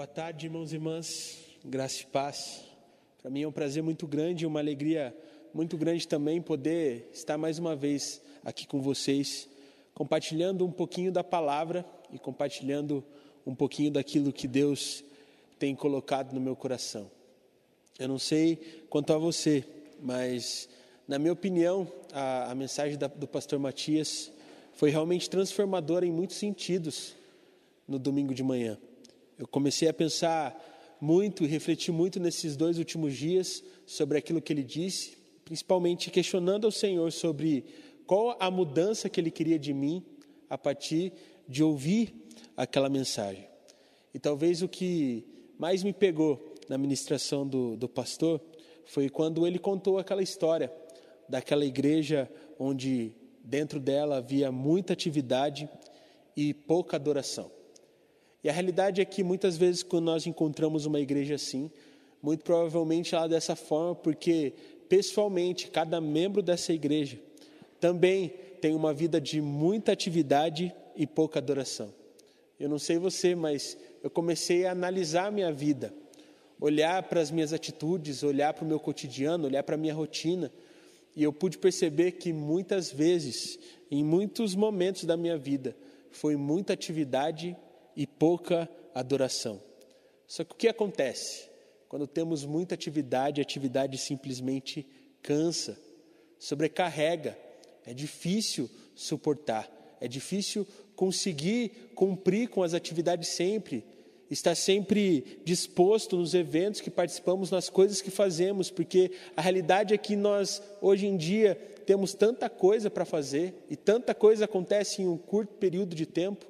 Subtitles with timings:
[0.00, 2.64] Boa tarde, irmãos e irmãs, graça e paz.
[3.20, 5.14] Para mim é um prazer muito grande e uma alegria
[5.52, 9.46] muito grande também poder estar mais uma vez aqui com vocês,
[9.92, 13.04] compartilhando um pouquinho da palavra e compartilhando
[13.44, 15.04] um pouquinho daquilo que Deus
[15.58, 17.10] tem colocado no meu coração.
[17.98, 18.56] Eu não sei
[18.88, 19.62] quanto a você,
[20.00, 20.66] mas
[21.06, 24.32] na minha opinião, a, a mensagem da, do pastor Matias
[24.72, 27.14] foi realmente transformadora em muitos sentidos
[27.86, 28.78] no domingo de manhã.
[29.40, 30.54] Eu comecei a pensar
[31.00, 35.16] muito e refletir muito nesses dois últimos dias sobre aquilo que ele disse,
[35.46, 37.64] principalmente questionando ao Senhor sobre
[38.06, 40.04] qual a mudança que ele queria de mim
[40.50, 41.14] a partir
[41.48, 42.12] de ouvir
[42.54, 43.48] aquela mensagem.
[44.12, 45.24] E talvez o que
[45.58, 48.42] mais me pegou na ministração do, do pastor
[48.84, 50.70] foi quando ele contou aquela história
[51.26, 55.66] daquela igreja onde dentro dela havia muita atividade
[56.36, 57.50] e pouca adoração.
[58.42, 61.70] E a realidade é que muitas vezes quando nós encontramos uma igreja assim,
[62.22, 64.54] muito provavelmente ela é dessa forma porque
[64.88, 67.18] pessoalmente cada membro dessa igreja
[67.78, 71.92] também tem uma vida de muita atividade e pouca adoração.
[72.58, 75.94] Eu não sei você, mas eu comecei a analisar a minha vida,
[76.60, 80.52] olhar para as minhas atitudes, olhar para o meu cotidiano, olhar para a minha rotina,
[81.16, 83.58] e eu pude perceber que muitas vezes,
[83.90, 85.74] em muitos momentos da minha vida,
[86.10, 87.56] foi muita atividade
[87.96, 89.60] e pouca adoração.
[90.26, 91.48] Só que o que acontece?
[91.88, 94.86] Quando temos muita atividade, a atividade simplesmente
[95.22, 95.76] cansa,
[96.38, 97.36] sobrecarrega,
[97.84, 99.68] é difícil suportar,
[100.00, 103.84] é difícil conseguir cumprir com as atividades sempre,
[104.30, 109.98] estar sempre disposto nos eventos que participamos, nas coisas que fazemos, porque a realidade é
[109.98, 115.08] que nós, hoje em dia, temos tanta coisa para fazer e tanta coisa acontece em
[115.08, 116.49] um curto período de tempo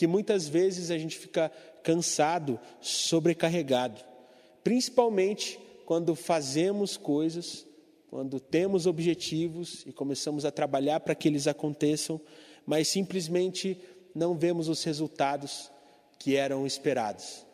[0.00, 4.02] que muitas vezes a gente fica cansado, sobrecarregado,
[4.64, 7.66] principalmente quando fazemos coisas,
[8.08, 12.18] quando temos objetivos e começamos a trabalhar para que eles aconteçam,
[12.64, 13.76] mas simplesmente
[14.14, 15.70] não vemos os resultados
[16.18, 17.44] que eram esperados.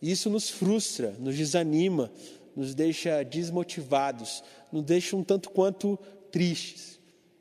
[0.00, 2.08] Isso nos frustra, nos desanima,
[2.54, 5.98] nos deixa desmotivados, nos deixa um tanto quanto
[6.30, 7.00] tristes.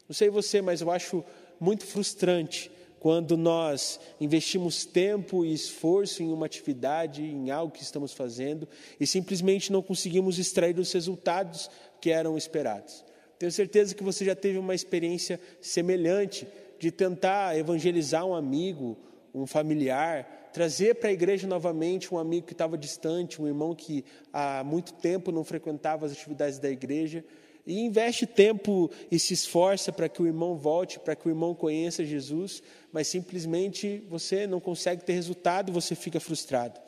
[0.09, 1.23] Não sei você, mas eu acho
[1.59, 2.72] muito frustrante
[3.03, 8.66] quando nós investimos tempo e esforço em uma atividade, em algo que estamos fazendo,
[8.97, 11.69] e simplesmente não conseguimos extrair os resultados
[12.00, 13.03] que eram esperados.
[13.38, 16.47] Tenho certeza que você já teve uma experiência semelhante
[16.80, 18.97] de tentar evangelizar um amigo,
[19.35, 24.06] um familiar, trazer para a igreja novamente um amigo que estava distante, um irmão que
[24.31, 27.25] há muito tempo não frequentava as atividades da igreja,
[27.66, 31.56] e investe tempo e se esforça para que o irmão volte, para que o irmão
[31.56, 36.79] conheça Jesus, mas simplesmente você não consegue ter resultado, você fica frustrado.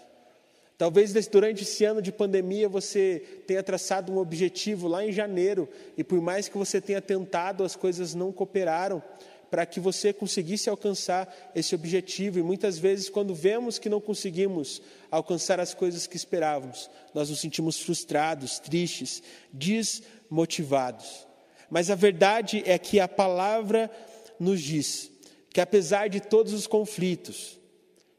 [0.78, 6.03] Talvez durante esse ano de pandemia você tenha traçado um objetivo lá em janeiro e
[6.03, 9.02] por mais que você tenha tentado, as coisas não cooperaram
[9.55, 12.38] para que você conseguisse alcançar esse objetivo.
[12.38, 17.39] E muitas vezes, quando vemos que não conseguimos alcançar as coisas que esperávamos, nós nos
[17.39, 19.23] sentimos frustrados, tristes,
[19.53, 21.25] desmotivados.
[21.69, 23.89] Mas a verdade é que a palavra
[24.38, 25.09] nos diz
[25.49, 27.57] que, apesar de todos os conflitos,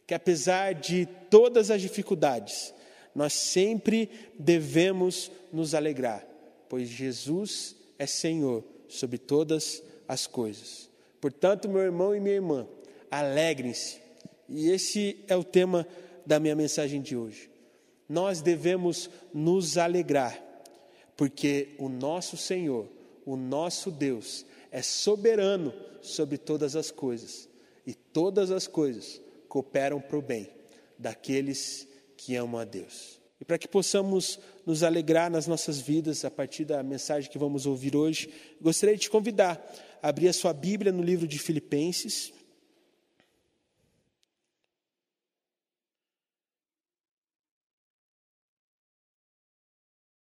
[0.06, 2.72] que apesar de todas as dificuldades,
[3.14, 4.08] nós sempre
[4.38, 6.26] devemos nos alegrar,
[6.66, 10.95] pois Jesus é Senhor sobre todas as coisas.
[11.20, 12.66] Portanto, meu irmão e minha irmã,
[13.10, 14.00] alegrem-se.
[14.48, 15.86] E esse é o tema
[16.24, 17.50] da minha mensagem de hoje.
[18.08, 20.40] Nós devemos nos alegrar,
[21.16, 22.88] porque o nosso Senhor,
[23.24, 27.48] o nosso Deus, é soberano sobre todas as coisas,
[27.86, 30.48] e todas as coisas cooperam para o bem
[30.98, 33.20] daqueles que amam a Deus.
[33.40, 37.66] E para que possamos nos alegrar nas nossas vidas a partir da mensagem que vamos
[37.66, 38.28] ouvir hoje,
[38.60, 39.64] gostaria de te convidar
[40.02, 42.32] abrir a sua Bíblia no livro de Filipenses.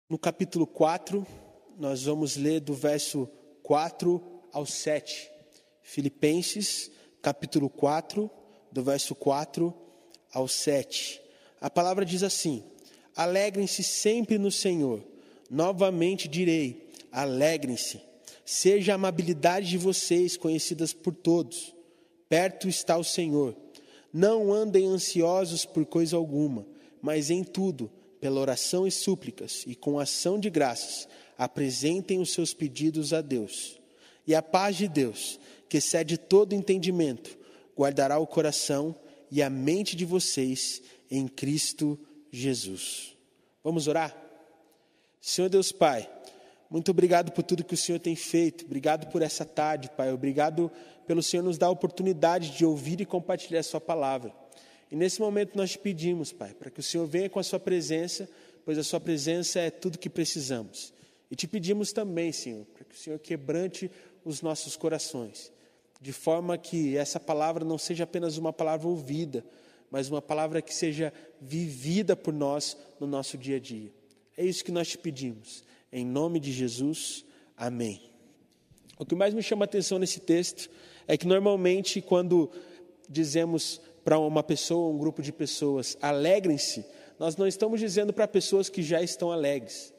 [0.08, 1.26] No capítulo 4,
[1.76, 3.28] nós vamos ler do verso
[3.64, 5.30] 4 ao 7.
[5.82, 6.90] Filipenses,
[7.20, 8.30] capítulo 4,
[8.70, 9.74] do verso 4
[10.32, 11.20] ao 7.
[11.60, 12.64] A palavra diz assim:
[13.18, 15.02] Alegrem-se sempre no Senhor.
[15.50, 18.00] Novamente direi: alegrem-se.
[18.44, 21.74] Seja a amabilidade de vocês conhecidas por todos.
[22.28, 23.56] Perto está o Senhor.
[24.12, 26.64] Não andem ansiosos por coisa alguma,
[27.02, 32.54] mas em tudo, pela oração e súplicas e com ação de graças, apresentem os seus
[32.54, 33.80] pedidos a Deus.
[34.28, 37.36] E a paz de Deus, que excede todo entendimento,
[37.76, 38.94] guardará o coração
[39.28, 40.80] e a mente de vocês
[41.10, 42.07] em Cristo Jesus.
[43.62, 44.16] Vamos orar?
[45.20, 46.08] Senhor Deus Pai,
[46.70, 50.70] muito obrigado por tudo que o Senhor tem feito, obrigado por essa tarde, Pai, obrigado
[51.06, 54.32] pelo Senhor nos dar a oportunidade de ouvir e compartilhar a Sua palavra.
[54.90, 57.58] E nesse momento nós te pedimos, Pai, para que o Senhor venha com a Sua
[57.58, 58.28] presença,
[58.64, 60.92] pois a Sua presença é tudo que precisamos.
[61.30, 63.90] E te pedimos também, Senhor, para que o Senhor quebrante
[64.24, 65.50] os nossos corações,
[66.00, 69.44] de forma que essa palavra não seja apenas uma palavra ouvida,
[69.90, 73.92] mas uma palavra que seja vivida por nós no nosso dia a dia.
[74.36, 75.64] É isso que nós te pedimos.
[75.92, 77.24] Em nome de Jesus,
[77.56, 78.00] amém.
[78.98, 80.70] O que mais me chama a atenção nesse texto
[81.06, 82.50] é que normalmente quando
[83.08, 86.84] dizemos para uma pessoa, um grupo de pessoas, alegrem-se,
[87.18, 89.92] nós não estamos dizendo para pessoas que já estão alegres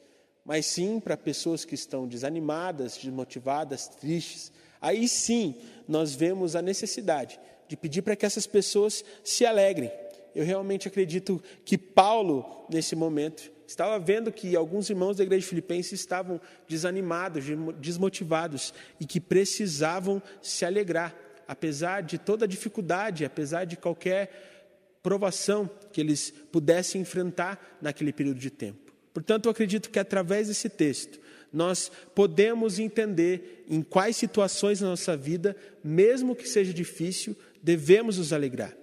[0.50, 4.52] mas sim para pessoas que estão desanimadas, desmotivadas, tristes.
[4.82, 5.54] Aí sim
[5.88, 7.40] nós vemos a necessidade
[7.70, 9.92] de pedir para que essas pessoas se alegrem.
[10.36, 15.94] Eu realmente acredito que Paulo, nesse momento, estava vendo que alguns irmãos da igreja filipense
[15.94, 17.46] estavam desanimados,
[17.80, 21.16] desmotivados e que precisavam se alegrar,
[21.48, 28.50] apesar de toda dificuldade, apesar de qualquer provação que eles pudessem enfrentar naquele período de
[28.50, 28.92] tempo.
[29.14, 31.20] Portanto, eu acredito que através desse texto,
[31.52, 38.34] nós podemos entender em quais situações na nossa vida, mesmo que seja difícil, devemos nos
[38.34, 38.76] alegrar.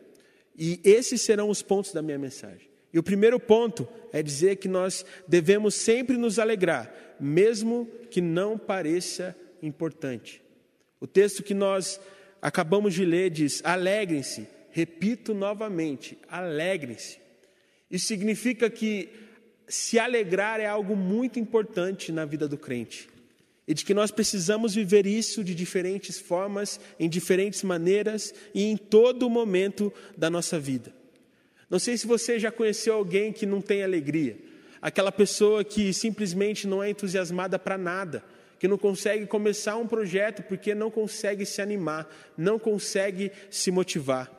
[0.56, 2.68] E esses serão os pontos da minha mensagem.
[2.92, 8.56] E o primeiro ponto é dizer que nós devemos sempre nos alegrar, mesmo que não
[8.56, 10.42] pareça importante.
[10.98, 12.00] O texto que nós
[12.40, 14.48] acabamos de ler diz: alegrem-se.
[14.70, 17.18] Repito novamente: alegrem-se.
[17.90, 19.10] Isso significa que
[19.68, 23.08] se alegrar é algo muito importante na vida do crente.
[23.66, 28.76] E de que nós precisamos viver isso de diferentes formas, em diferentes maneiras e em
[28.76, 30.94] todo momento da nossa vida.
[31.68, 34.38] Não sei se você já conheceu alguém que não tem alegria,
[34.80, 38.22] aquela pessoa que simplesmente não é entusiasmada para nada,
[38.58, 44.30] que não consegue começar um projeto porque não consegue se animar, não consegue se motivar.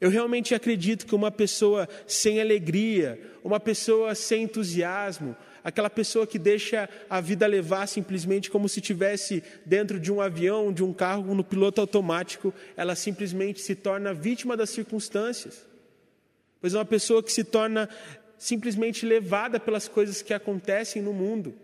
[0.00, 6.38] Eu realmente acredito que uma pessoa sem alegria, uma pessoa sem entusiasmo, aquela pessoa que
[6.38, 11.34] deixa a vida levar simplesmente como se estivesse dentro de um avião, de um carro
[11.34, 15.66] no piloto automático, ela simplesmente se torna vítima das circunstâncias.
[16.60, 17.88] Pois é uma pessoa que se torna
[18.38, 21.54] simplesmente levada pelas coisas que acontecem no mundo.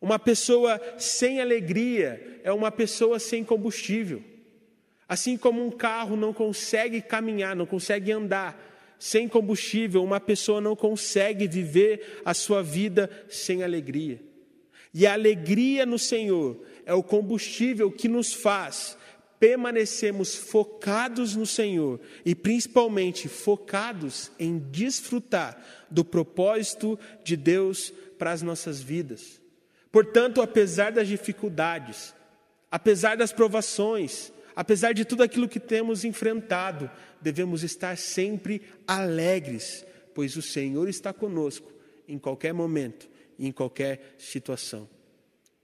[0.00, 4.22] Uma pessoa sem alegria é uma pessoa sem combustível.
[5.08, 8.71] Assim como um carro não consegue caminhar, não consegue andar
[9.02, 14.22] sem combustível, uma pessoa não consegue viver a sua vida sem alegria.
[14.94, 18.96] E a alegria no Senhor é o combustível que nos faz
[19.40, 25.60] permanecermos focados no Senhor e principalmente focados em desfrutar
[25.90, 29.40] do propósito de Deus para as nossas vidas.
[29.90, 32.14] Portanto, apesar das dificuldades,
[32.70, 36.88] apesar das provações, apesar de tudo aquilo que temos enfrentado,
[37.22, 39.84] devemos estar sempre alegres,
[40.14, 41.72] pois o Senhor está conosco
[42.08, 43.08] em qualquer momento
[43.38, 44.88] e em qualquer situação.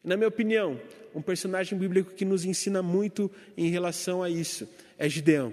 [0.02, 0.80] Na minha opinião,
[1.14, 5.52] um personagem bíblico que nos ensina muito em relação a isso é Gideão.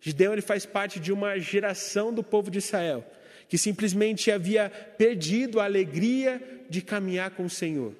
[0.00, 3.04] Gideão ele faz parte de uma geração do povo de Israel
[3.48, 7.94] que simplesmente havia perdido a alegria de caminhar com o Senhor.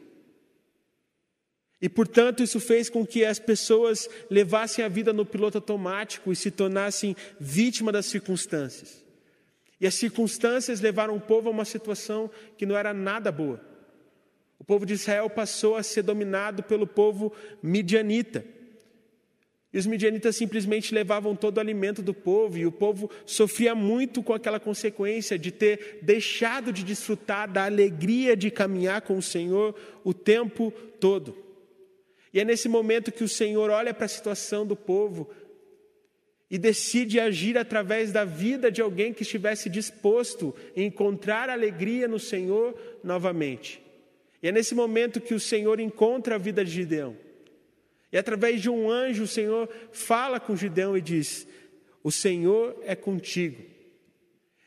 [1.81, 6.37] E, portanto, isso fez com que as pessoas levassem a vida no piloto automático e
[6.37, 9.05] se tornassem vítima das circunstâncias.
[9.81, 13.61] E as circunstâncias levaram o povo a uma situação que não era nada boa.
[14.59, 17.33] O povo de Israel passou a ser dominado pelo povo
[17.63, 18.45] midianita.
[19.73, 24.21] E os midianitas simplesmente levavam todo o alimento do povo, e o povo sofria muito
[24.21, 29.77] com aquela consequência de ter deixado de desfrutar da alegria de caminhar com o Senhor
[30.03, 31.48] o tempo todo.
[32.33, 35.31] E é nesse momento que o Senhor olha para a situação do povo
[36.51, 42.19] e decide agir através da vida de alguém que estivesse disposto a encontrar alegria no
[42.19, 43.83] Senhor novamente.
[44.43, 47.17] E é nesse momento que o Senhor encontra a vida de Gideão.
[48.11, 51.47] E através de um anjo, o Senhor fala com Gideão e diz:
[52.03, 53.63] O Senhor é contigo.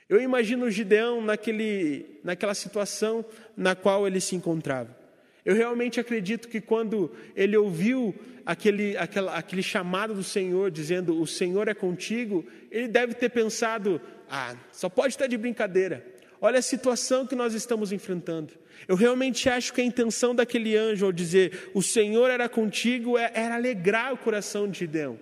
[0.08, 3.26] Eu imagino Gideão naquele, naquela situação
[3.56, 5.01] na qual ele se encontrava.
[5.46, 8.14] Eu realmente acredito que quando ele ouviu
[8.46, 14.00] aquele, aquela, aquele chamado do Senhor, dizendo: O Senhor é contigo, ele deve ter pensado:
[14.30, 16.06] Ah, só pode estar de brincadeira.
[16.40, 18.54] Olha a situação que nós estamos enfrentando.
[18.88, 23.32] Eu realmente acho que a intenção daquele anjo ao dizer: O Senhor era contigo, é,
[23.34, 25.20] era alegrar o coração de Gideão.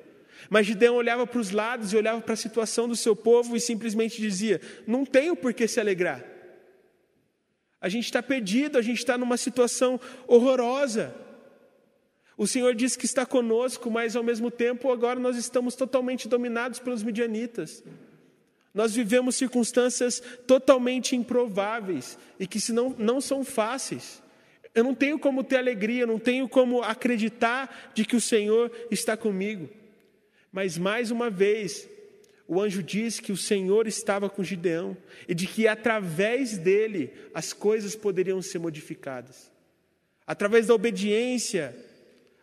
[0.50, 3.60] Mas Gideão olhava para os lados e olhava para a situação do seu povo e
[3.60, 6.24] simplesmente dizia: Não tenho por que se alegrar.
[7.81, 11.15] A gente está perdido, a gente está numa situação horrorosa.
[12.38, 16.79] O Senhor diz que está conosco, mas ao mesmo tempo agora nós estamos totalmente dominados
[16.79, 17.83] pelos midianitas.
[18.74, 24.21] Nós vivemos circunstâncias totalmente improváveis e que se não, não são fáceis.
[24.75, 29.17] Eu não tenho como ter alegria, não tenho como acreditar de que o Senhor está
[29.17, 29.69] comigo.
[30.51, 31.89] Mas mais uma vez,
[32.51, 37.53] o anjo diz que o Senhor estava com Gideão e de que através dele as
[37.53, 39.51] coisas poderiam ser modificadas.
[40.25, 41.75] Através da obediência,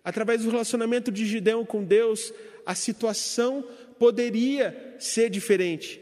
[0.05, 2.33] através do relacionamento de Gideão com Deus,
[2.65, 6.01] a situação poderia ser diferente.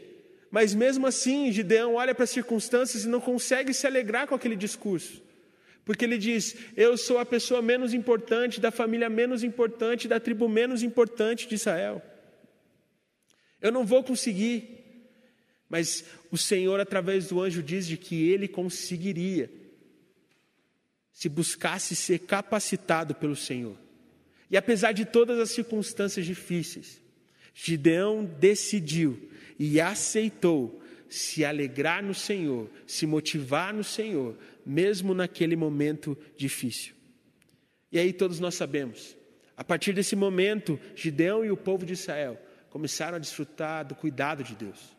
[0.51, 4.55] Mas mesmo assim, Gideão olha para as circunstâncias e não consegue se alegrar com aquele
[4.55, 5.19] discurso.
[5.83, 10.47] Porque ele diz: Eu sou a pessoa menos importante, da família menos importante, da tribo
[10.47, 12.03] menos importante de Israel.
[13.65, 14.85] Eu não vou conseguir.
[15.67, 19.51] Mas o Senhor, através do anjo, diz de que ele conseguiria,
[21.11, 23.75] se buscasse ser capacitado pelo Senhor.
[24.51, 27.01] E apesar de todas as circunstâncias difíceis,
[27.55, 30.79] Gideão decidiu e aceitou
[31.09, 36.93] se alegrar no Senhor, se motivar no Senhor, mesmo naquele momento difícil.
[37.91, 39.17] E aí todos nós sabemos,
[39.57, 42.44] a partir desse momento, Gideão e o povo de Israel
[42.75, 44.93] começaram a desfrutar do cuidado de Deus,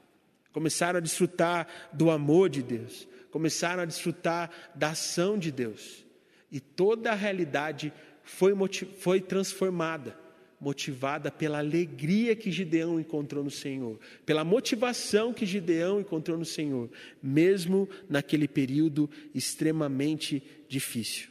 [0.51, 6.03] começaram a desfrutar do amor de Deus, começaram a desfrutar da ação de Deus.
[6.51, 7.93] E toda a realidade
[8.23, 8.55] foi,
[8.97, 10.17] foi transformada
[10.59, 16.89] motivada pela alegria que Gideão encontrou no Senhor, pela motivação que Gideão encontrou no Senhor,
[17.23, 21.29] mesmo naquele período extremamente difícil.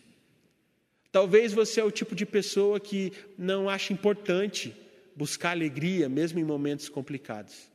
[1.12, 4.85] Talvez você é o tipo de pessoa que não acha importante
[5.16, 7.72] buscar alegria, mesmo em momentos complicados.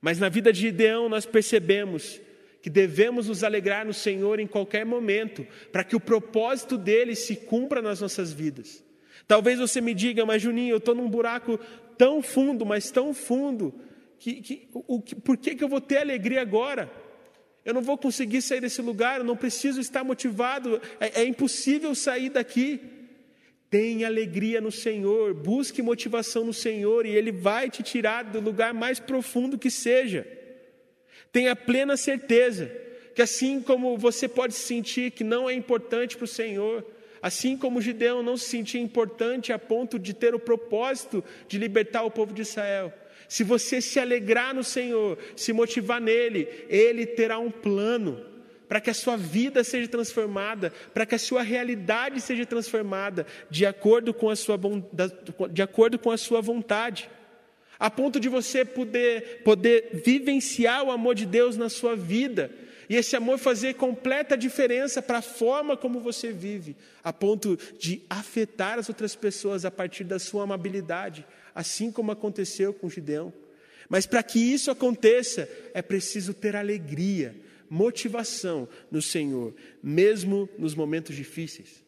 [0.00, 2.20] Mas na vida de Gideão nós percebemos
[2.62, 7.36] que devemos nos alegrar no Senhor em qualquer momento, para que o propósito dele se
[7.36, 8.84] cumpra nas nossas vidas.
[9.26, 11.58] Talvez você me diga, mas Juninho, eu estou num buraco
[11.96, 13.74] tão fundo, mas tão fundo,
[14.18, 16.90] que, que, o, que, por que, que eu vou ter alegria agora?
[17.64, 21.94] Eu não vou conseguir sair desse lugar, eu não preciso estar motivado, é, é impossível
[21.94, 22.80] sair daqui.
[23.68, 28.72] Tenha alegria no Senhor, busque motivação no Senhor e Ele vai te tirar do lugar
[28.72, 30.26] mais profundo que seja.
[31.32, 32.70] Tenha plena certeza
[33.14, 36.84] que assim como você pode sentir que não é importante para o Senhor,
[37.26, 42.02] Assim como Gideão não se sentia importante a ponto de ter o propósito de libertar
[42.04, 42.92] o povo de Israel.
[43.28, 48.24] Se você se alegrar no Senhor, se motivar nele, ele terá um plano
[48.68, 53.64] para que a sua vida seja transformada, para que a sua realidade seja transformada de
[53.64, 54.58] acordo com a sua,
[55.50, 57.08] de acordo com a sua vontade.
[57.78, 62.50] A ponto de você poder, poder vivenciar o amor de Deus na sua vida
[62.88, 68.02] e esse amor fazer completa diferença para a forma como você vive, a ponto de
[68.08, 73.32] afetar as outras pessoas a partir da sua amabilidade, assim como aconteceu com Gideão.
[73.88, 77.36] Mas para que isso aconteça, é preciso ter alegria,
[77.70, 81.84] motivação no Senhor, mesmo nos momentos difíceis.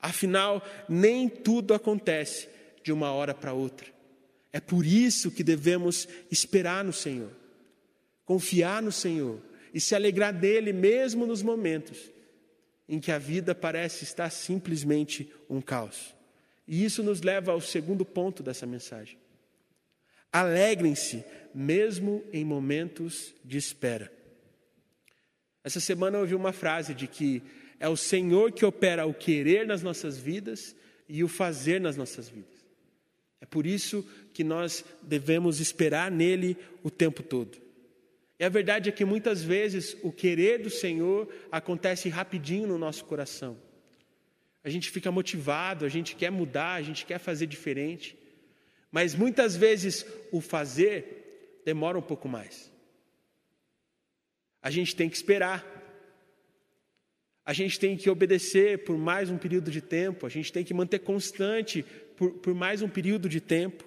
[0.00, 2.48] Afinal, nem tudo acontece
[2.82, 3.86] de uma hora para outra.
[4.52, 7.30] É por isso que devemos esperar no Senhor,
[8.24, 9.40] confiar no Senhor
[9.74, 12.10] e se alegrar dele mesmo nos momentos
[12.88, 16.14] em que a vida parece estar simplesmente um caos.
[16.66, 19.18] E isso nos leva ao segundo ponto dessa mensagem.
[20.32, 24.12] Alegrem-se mesmo em momentos de espera.
[25.66, 27.42] Essa semana eu ouvi uma frase de que
[27.80, 30.76] é o Senhor que opera o querer nas nossas vidas
[31.08, 32.64] e o fazer nas nossas vidas.
[33.40, 37.58] É por isso que nós devemos esperar nele o tempo todo.
[38.38, 43.04] E a verdade é que muitas vezes o querer do Senhor acontece rapidinho no nosso
[43.04, 43.58] coração.
[44.62, 48.16] A gente fica motivado, a gente quer mudar, a gente quer fazer diferente.
[48.88, 52.70] Mas muitas vezes o fazer demora um pouco mais.
[54.66, 55.64] A gente tem que esperar.
[57.44, 60.26] A gente tem que obedecer por mais um período de tempo.
[60.26, 61.84] A gente tem que manter constante
[62.16, 63.84] por, por mais um período de tempo.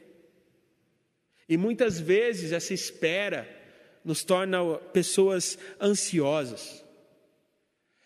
[1.49, 3.45] E muitas vezes essa espera
[4.05, 6.81] nos torna pessoas ansiosas.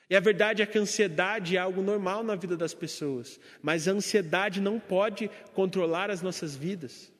[0.09, 3.87] E a verdade é que a ansiedade é algo normal na vida das pessoas, mas
[3.87, 7.12] a ansiedade não pode controlar as nossas vidas.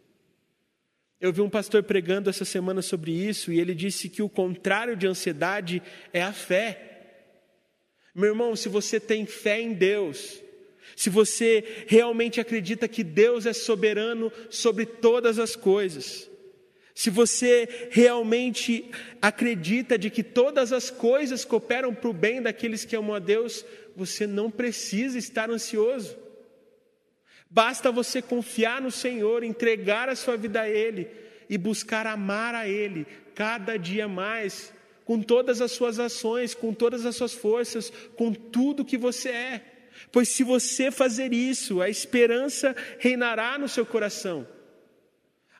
[1.24, 4.94] Eu vi um pastor pregando essa semana sobre isso e ele disse que o contrário
[4.94, 7.22] de ansiedade é a fé.
[8.13, 10.44] Meu irmão, se você tem fé em Deus,
[10.98, 16.30] se você realmente acredita que Deus é soberano sobre todas as coisas,
[16.94, 22.98] se você realmente acredita de que todas as coisas cooperam para o bem daqueles que
[22.98, 23.65] amam a Deus,
[23.96, 26.18] você não precisa estar ansioso.
[27.54, 31.08] Basta você confiar no Senhor, entregar a sua vida a Ele
[31.48, 33.06] e buscar amar a Ele
[33.36, 34.74] cada dia mais,
[35.06, 39.62] com todas as suas ações, com todas as suas forças, com tudo que você é.
[40.12, 44.48] Pois se você fazer isso, a esperança reinará no seu coração.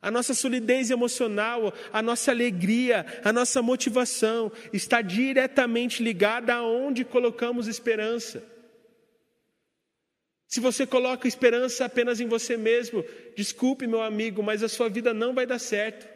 [0.02, 7.68] A nossa solidez emocional, a nossa alegria, a nossa motivação está diretamente ligada aonde colocamos
[7.68, 8.53] esperança.
[10.54, 13.04] Se você coloca esperança apenas em você mesmo,
[13.36, 16.08] desculpe, meu amigo, mas a sua vida não vai dar certo.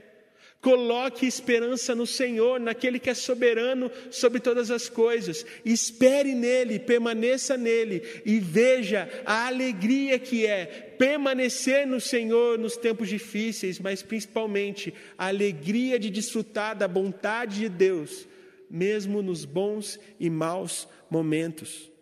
[0.62, 5.44] Coloque esperança no Senhor, naquele que é soberano sobre todas as coisas.
[5.66, 10.68] Espere nele, permaneça nele e veja a alegria que é
[11.00, 17.70] permanecer no Senhor nos tempos difíceis, mas principalmente a alegria de desfrutar da vontade de
[17.70, 18.28] Deus,
[18.70, 21.97] mesmo nos bons e maus momentos.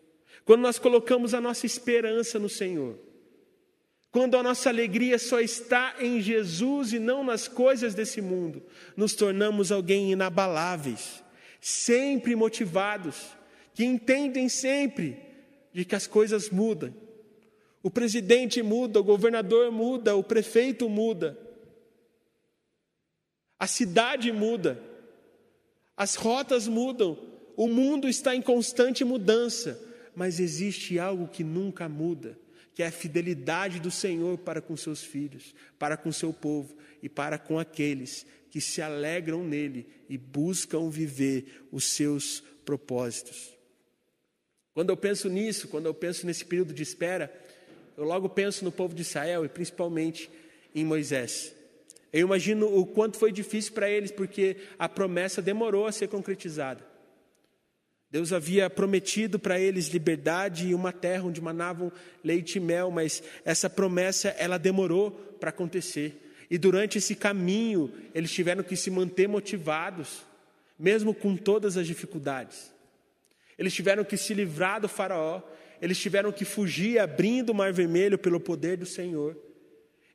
[0.45, 2.97] Quando nós colocamos a nossa esperança no Senhor,
[4.11, 8.63] quando a nossa alegria só está em Jesus e não nas coisas desse mundo,
[8.95, 11.21] nos tornamos alguém inabaláveis,
[11.59, 13.35] sempre motivados,
[13.73, 15.19] que entendem sempre
[15.73, 16.95] de que as coisas mudam.
[17.83, 21.37] O presidente muda, o governador muda, o prefeito muda,
[23.59, 24.81] a cidade muda,
[25.97, 27.17] as rotas mudam,
[27.57, 29.77] o mundo está em constante mudança,
[30.15, 32.38] mas existe algo que nunca muda
[32.75, 37.07] que é a fidelidade do Senhor para com seus filhos, para com seu povo e
[37.07, 43.57] para com aqueles que se alegram nele e buscam viver os seus propósitos.
[44.74, 47.34] Quando eu penso nisso, quando eu penso nesse período de espera,
[47.95, 50.29] eu logo penso no povo de Israel e principalmente
[50.74, 51.55] em Moisés.
[52.12, 56.86] Eu imagino o quanto foi difícil para eles, porque a promessa demorou a ser concretizada.
[58.09, 61.91] Deus havia prometido para eles liberdade e uma terra onde manavam
[62.24, 66.22] leite e mel, mas essa promessa ela demorou para acontecer.
[66.50, 70.24] E durante esse caminho, eles tiveram que se manter motivados,
[70.77, 72.72] mesmo com todas as dificuldades.
[73.57, 75.41] Eles tiveram que se livrar do faraó,
[75.81, 79.37] eles tiveram que fugir abrindo o mar vermelho pelo poder do Senhor.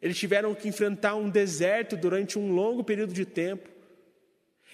[0.01, 3.69] Eles tiveram que enfrentar um deserto durante um longo período de tempo.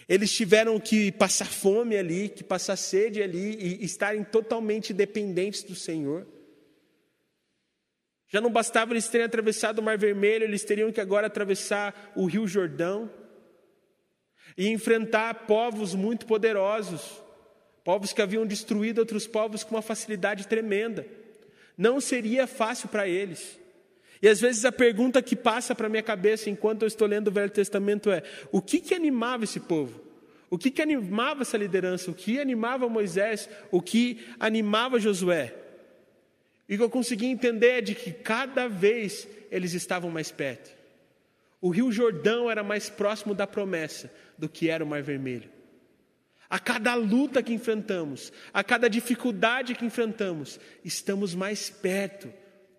[0.09, 5.75] Eles tiveram que passar fome ali, que passar sede ali e estarem totalmente dependentes do
[5.75, 6.27] Senhor.
[8.29, 12.27] Já não bastava eles terem atravessado o Mar Vermelho, eles teriam que agora atravessar o
[12.27, 13.11] Rio Jordão
[14.57, 17.23] e enfrentar povos muito poderosos,
[17.85, 21.07] povos que haviam destruído outros povos com uma facilidade tremenda.
[21.77, 23.59] Não seria fácil para eles.
[24.21, 27.33] E às vezes a pergunta que passa para minha cabeça enquanto eu estou lendo o
[27.33, 30.01] Velho Testamento é: o que, que animava esse povo?
[30.49, 32.11] O que, que animava essa liderança?
[32.11, 33.49] O que animava Moisés?
[33.71, 35.55] O que animava Josué?
[36.69, 40.75] E o que eu consegui entender é de que cada vez eles estavam mais perto.
[41.61, 45.51] O Rio Jordão era mais próximo da promessa do que era o Mar Vermelho.
[46.49, 52.33] A cada luta que enfrentamos, a cada dificuldade que enfrentamos, estamos mais perto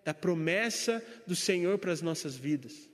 [0.08, 2.88] da promessa do Senhor para as nossas vidas.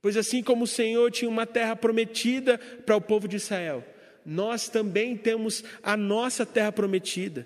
[0.00, 3.84] Pois assim como o Senhor tinha uma terra prometida para o povo de Israel,
[4.24, 7.44] nós também temos a nossa terra prometida.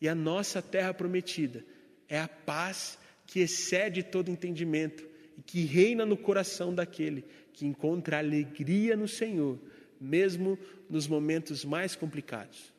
[0.00, 1.64] E a nossa terra prometida
[2.08, 5.04] é a paz que excede todo entendimento
[5.36, 9.58] e que reina no coração daquele que encontra alegria no Senhor,
[10.00, 10.56] mesmo
[10.88, 12.72] nos momentos mais complicados,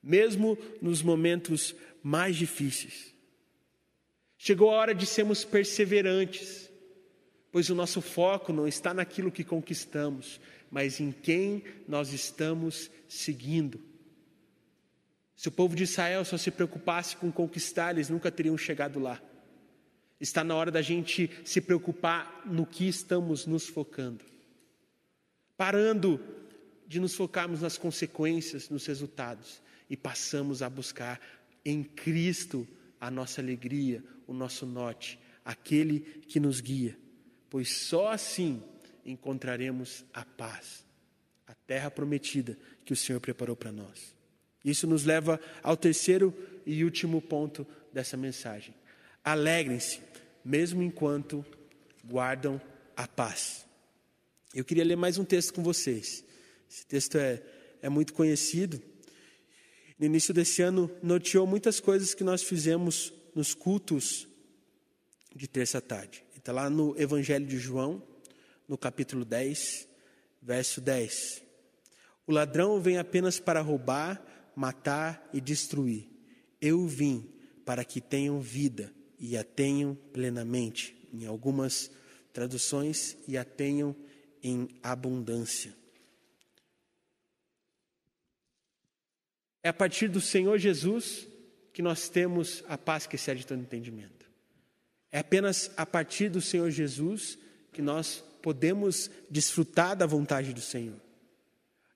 [0.00, 3.11] mesmo nos momentos mais difíceis.
[4.44, 6.68] Chegou a hora de sermos perseverantes,
[7.52, 13.80] pois o nosso foco não está naquilo que conquistamos, mas em quem nós estamos seguindo.
[15.36, 19.22] Se o povo de Israel só se preocupasse com conquistar, eles nunca teriam chegado lá.
[20.20, 24.24] Está na hora da gente se preocupar no que estamos nos focando,
[25.56, 26.20] parando
[26.84, 31.20] de nos focarmos nas consequências, nos resultados, e passamos a buscar
[31.64, 32.66] em Cristo
[33.02, 36.96] a nossa alegria, o nosso norte, aquele que nos guia,
[37.50, 38.62] pois só assim
[39.04, 40.86] encontraremos a paz,
[41.44, 44.14] a terra prometida que o Senhor preparou para nós.
[44.64, 46.32] Isso nos leva ao terceiro
[46.64, 48.72] e último ponto dessa mensagem.
[49.24, 50.00] Alegrem-se,
[50.44, 51.44] mesmo enquanto
[52.04, 52.60] guardam
[52.96, 53.66] a paz.
[54.54, 56.24] Eu queria ler mais um texto com vocês.
[56.70, 57.42] Esse texto é,
[57.82, 58.80] é muito conhecido.
[60.02, 64.26] No início desse ano, noteou muitas coisas que nós fizemos nos cultos
[65.32, 66.24] de terça-tarde.
[66.36, 68.02] Está lá no Evangelho de João,
[68.66, 69.86] no capítulo 10,
[70.42, 71.44] verso 10.
[72.26, 74.20] O ladrão vem apenas para roubar,
[74.56, 76.10] matar e destruir.
[76.60, 77.24] Eu vim
[77.64, 80.96] para que tenham vida e a tenham plenamente.
[81.14, 81.92] Em algumas
[82.32, 83.94] traduções, e a tenham
[84.42, 85.80] em abundância.
[89.62, 91.26] É a partir do Senhor Jesus
[91.72, 94.30] que nós temos a paz que excede todo entendimento.
[95.10, 97.38] É apenas a partir do Senhor Jesus
[97.72, 101.00] que nós podemos desfrutar da vontade do Senhor.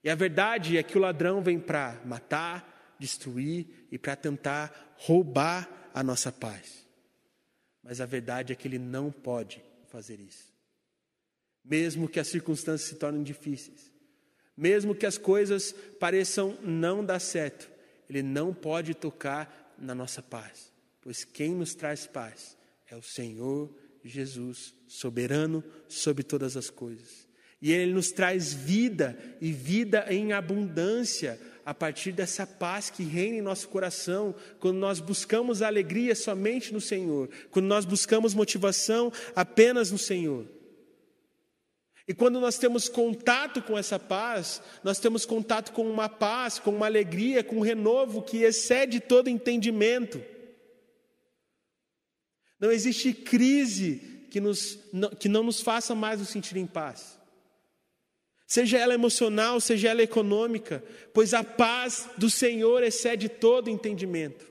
[0.03, 5.89] E a verdade é que o ladrão vem para matar, destruir e para tentar roubar
[5.93, 6.87] a nossa paz.
[7.83, 10.53] Mas a verdade é que ele não pode fazer isso.
[11.63, 13.86] Mesmo que as circunstâncias se tornem difíceis,
[14.57, 17.69] mesmo que as coisas pareçam não dar certo,
[18.09, 22.57] ele não pode tocar na nossa paz, pois quem nos traz paz
[22.89, 23.69] é o Senhor
[24.07, 27.27] Jesus, soberano sobre todas as coisas.
[27.61, 33.37] E Ele nos traz vida e vida em abundância a partir dessa paz que reina
[33.37, 39.91] em nosso coração, quando nós buscamos alegria somente no Senhor, quando nós buscamos motivação apenas
[39.91, 40.47] no Senhor.
[42.07, 46.71] E quando nós temos contato com essa paz, nós temos contato com uma paz, com
[46.71, 50.23] uma alegria, com um renovo que excede todo entendimento.
[52.57, 54.79] Não existe crise que, nos,
[55.19, 57.19] que não nos faça mais nos sentir em paz.
[58.47, 60.81] Seja ela emocional, seja ela econômica,
[61.13, 64.45] pois a paz do Senhor excede todo entendimento.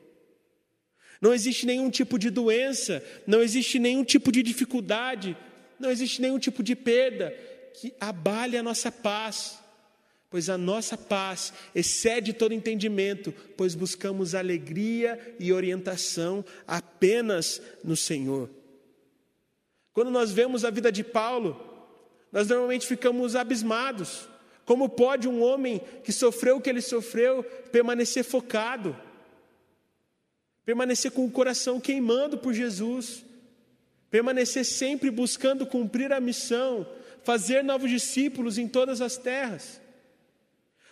[1.23, 5.35] Não existe nenhum tipo de doença, não existe nenhum tipo de dificuldade,
[5.79, 7.31] não existe nenhum tipo de perda
[7.75, 9.59] que abale a nossa paz,
[10.31, 18.49] pois a nossa paz excede todo entendimento, pois buscamos alegria e orientação apenas no Senhor.
[19.93, 21.59] Quando nós vemos a vida de Paulo,
[22.33, 24.29] nós normalmente ficamos abismados.
[24.65, 28.97] Como pode um homem que sofreu o que ele sofreu permanecer focado,
[30.65, 33.25] permanecer com o coração queimando por Jesus,
[34.11, 36.87] permanecer sempre buscando cumprir a missão,
[37.25, 39.81] fazer novos discípulos em todas as terras?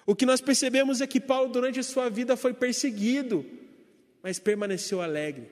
[0.06, 3.44] O que nós percebemos é que Paulo, durante a sua vida, foi perseguido,
[4.22, 5.50] mas permaneceu alegre.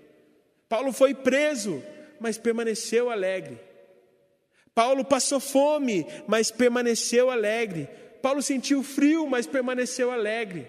[0.68, 1.82] Paulo foi preso,
[2.20, 3.58] mas permaneceu alegre.
[4.74, 7.88] Paulo passou fome, mas permaneceu alegre.
[8.22, 10.66] Paulo sentiu frio, mas permaneceu alegre.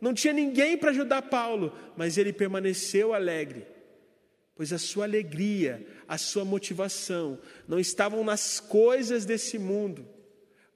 [0.00, 3.66] Não tinha ninguém para ajudar Paulo, mas ele permaneceu alegre.
[4.56, 10.06] Pois a sua alegria, a sua motivação não estavam nas coisas desse mundo,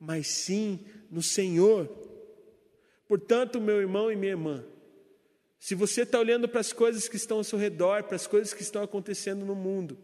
[0.01, 1.87] mas sim no Senhor.
[3.07, 4.64] Portanto, meu irmão e minha irmã,
[5.59, 8.55] se você está olhando para as coisas que estão ao seu redor, para as coisas
[8.55, 9.99] que estão acontecendo no mundo,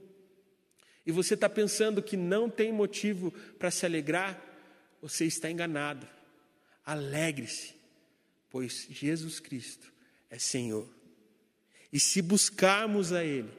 [1.07, 4.43] e você está pensando que não tem motivo para se alegrar,
[5.03, 6.09] você está enganado.
[6.85, 7.75] Alegre-se,
[8.51, 9.93] pois Jesus Cristo
[10.31, 10.89] é Senhor.
[11.93, 13.51] E se buscarmos a Ele,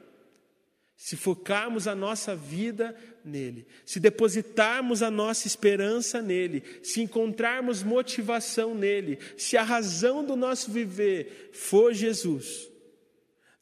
[0.96, 8.74] se focarmos a nossa vida nele, se depositarmos a nossa esperança nele, se encontrarmos motivação
[8.74, 12.70] nele, se a razão do nosso viver for Jesus,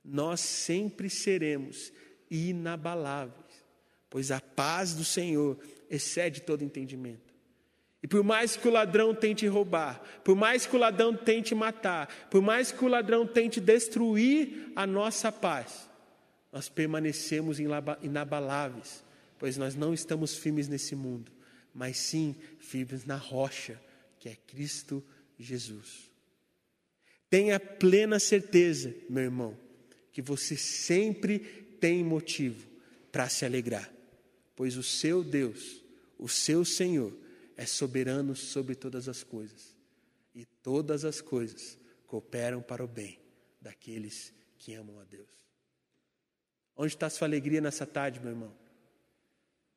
[0.04, 1.92] nós sempre seremos
[2.30, 3.64] inabaláveis,
[4.08, 5.58] pois a paz do Senhor
[5.90, 7.34] excede todo entendimento.
[8.00, 12.28] E por mais que o ladrão tente roubar, por mais que o ladrão tente matar,
[12.30, 15.88] por mais que o ladrão tente destruir a nossa paz,
[16.54, 17.58] nós permanecemos
[18.00, 19.04] inabaláveis,
[19.40, 21.32] pois nós não estamos firmes nesse mundo,
[21.74, 23.82] mas sim firmes na rocha,
[24.20, 25.04] que é Cristo
[25.36, 26.12] Jesus.
[27.28, 29.58] Tenha plena certeza, meu irmão,
[30.12, 31.40] que você sempre
[31.80, 32.64] tem motivo
[33.10, 33.92] para se alegrar,
[34.54, 35.82] pois o seu Deus,
[36.16, 37.12] o seu Senhor,
[37.56, 39.74] é soberano sobre todas as coisas,
[40.32, 43.18] e todas as coisas cooperam para o bem
[43.60, 45.43] daqueles que amam a Deus.
[46.76, 48.52] Onde está sua alegria nessa tarde, meu irmão?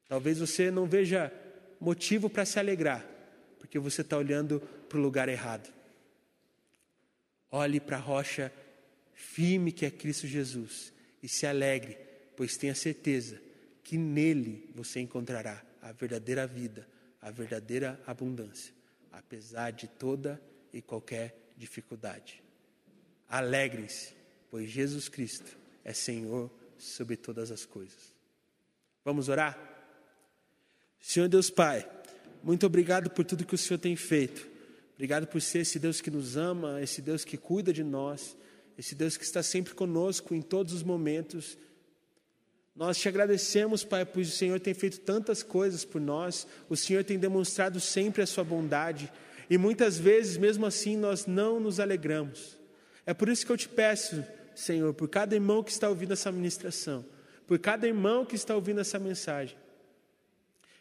[0.08, 1.32] Talvez você não veja
[1.80, 3.06] motivo para se alegrar,
[3.60, 5.72] porque você está olhando para o lugar errado.
[7.52, 8.52] Olhe para a rocha
[9.14, 11.98] firme que é Cristo Jesus e se alegre,
[12.36, 13.42] pois tenha certeza
[13.84, 16.88] que nele você encontrará a verdadeira vida,
[17.22, 18.74] a verdadeira abundância,
[19.12, 20.42] apesar de toda
[20.74, 22.44] e qualquer dificuldade.
[23.28, 24.14] Alegrem-se,
[24.50, 28.16] pois Jesus Cristo é Senhor sobre todas as coisas.
[29.04, 29.58] Vamos orar?
[31.00, 31.90] Senhor Deus Pai,
[32.44, 34.48] muito obrigado por tudo que o Senhor tem feito.
[34.96, 38.36] Obrigado por ser esse Deus que nos ama, esse Deus que cuida de nós,
[38.78, 41.58] esse Deus que está sempre conosco em todos os momentos.
[42.76, 47.04] Nós te agradecemos, Pai, pois o Senhor tem feito tantas coisas por nós, o Senhor
[47.04, 49.12] tem demonstrado sempre a sua bondade,
[49.50, 52.58] e muitas vezes, mesmo assim, nós não nos alegramos.
[53.06, 54.24] É por isso que eu te peço,
[54.58, 57.06] Senhor, por cada irmão que está ouvindo essa ministração,
[57.46, 59.56] por cada irmão que está ouvindo essa mensagem,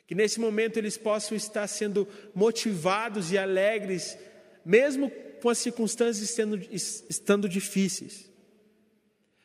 [0.06, 4.16] que nesse momento eles possam estar sendo motivados e alegres,
[4.64, 5.12] mesmo
[5.42, 8.30] com as circunstâncias estando, estando difíceis,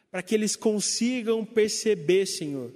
[0.10, 2.72] para que eles consigam perceber, Senhor,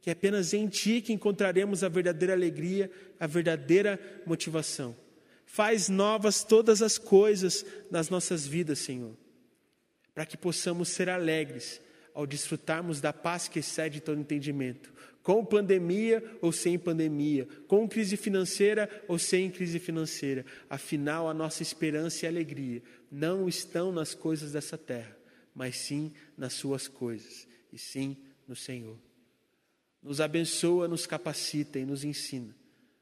[0.00, 4.96] que é apenas em Ti que encontraremos a verdadeira alegria, a verdadeira motivação.
[5.44, 9.14] Faz novas todas as coisas nas nossas vidas, Senhor,
[10.14, 11.80] para que possamos ser alegres
[12.14, 18.16] ao desfrutarmos da paz que excede todo entendimento, com pandemia ou sem pandemia, com crise
[18.16, 20.44] financeira ou sem crise financeira.
[20.68, 25.16] Afinal, a nossa esperança e alegria não estão nas coisas dessa terra,
[25.54, 28.98] mas sim nas suas coisas, e sim no Senhor.
[30.02, 32.54] Nos abençoa, nos capacita e nos ensina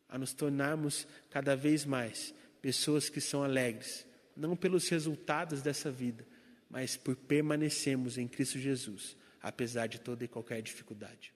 [0.09, 4.05] a nos tornarmos cada vez mais pessoas que são alegres,
[4.37, 6.27] não pelos resultados dessa vida,
[6.71, 11.35] mas por permanecermos em Cristo Jesus, apesar de toda e qualquer dificuldade.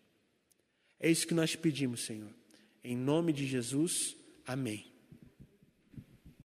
[1.00, 2.32] É isso que nós te pedimos, Senhor.
[2.82, 4.16] Em nome de Jesus,
[4.46, 4.93] amém.